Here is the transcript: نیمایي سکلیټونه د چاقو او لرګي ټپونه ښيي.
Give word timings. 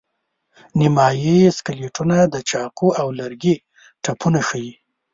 نیمایي 0.79 1.37
سکلیټونه 1.57 2.17
د 2.33 2.35
چاقو 2.49 2.89
او 3.01 3.07
لرګي 3.19 3.55
ټپونه 4.03 4.39
ښيي. 4.47 4.71